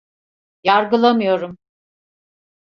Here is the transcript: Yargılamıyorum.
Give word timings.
Yargılamıyorum. 0.63 1.57